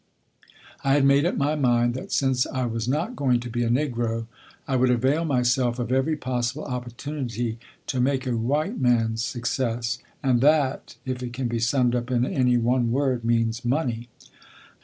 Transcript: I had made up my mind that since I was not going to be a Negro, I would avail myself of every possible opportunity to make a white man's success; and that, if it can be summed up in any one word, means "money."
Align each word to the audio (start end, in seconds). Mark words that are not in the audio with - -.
I 0.83 0.93
had 0.95 1.05
made 1.05 1.27
up 1.27 1.37
my 1.37 1.53
mind 1.53 1.93
that 1.93 2.11
since 2.11 2.47
I 2.47 2.65
was 2.65 2.87
not 2.87 3.15
going 3.15 3.39
to 3.41 3.51
be 3.51 3.61
a 3.61 3.69
Negro, 3.69 4.25
I 4.67 4.75
would 4.75 4.89
avail 4.89 5.25
myself 5.25 5.77
of 5.77 5.91
every 5.91 6.15
possible 6.17 6.65
opportunity 6.65 7.59
to 7.85 8.01
make 8.01 8.25
a 8.25 8.35
white 8.35 8.79
man's 8.81 9.23
success; 9.23 9.99
and 10.23 10.41
that, 10.41 10.95
if 11.05 11.21
it 11.21 11.33
can 11.33 11.47
be 11.47 11.59
summed 11.59 11.93
up 11.93 12.09
in 12.09 12.25
any 12.25 12.57
one 12.57 12.89
word, 12.91 13.23
means 13.23 13.63
"money." 13.63 14.09